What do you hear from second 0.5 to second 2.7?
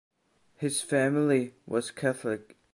His family was Catholic.